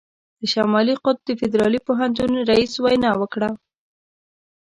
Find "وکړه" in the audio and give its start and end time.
3.21-3.49